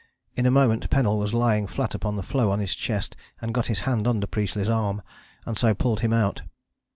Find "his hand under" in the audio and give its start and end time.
3.67-4.25